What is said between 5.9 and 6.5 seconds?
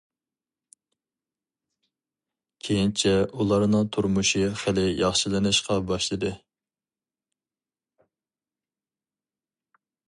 باشلىدى.